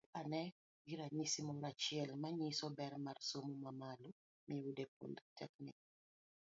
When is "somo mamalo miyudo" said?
3.29-4.81